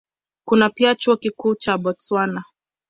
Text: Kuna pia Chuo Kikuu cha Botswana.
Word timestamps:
Kuna 0.45 0.69
pia 0.69 0.95
Chuo 0.95 1.17
Kikuu 1.17 1.55
cha 1.55 1.77
Botswana. 1.77 2.43